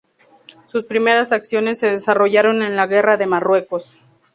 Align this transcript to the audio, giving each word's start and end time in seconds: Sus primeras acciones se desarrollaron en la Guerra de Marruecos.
Sus 0.65 0.87
primeras 0.87 1.31
acciones 1.31 1.77
se 1.77 1.91
desarrollaron 1.91 2.63
en 2.63 2.75
la 2.75 2.87
Guerra 2.87 3.17
de 3.17 3.27
Marruecos. 3.27 3.99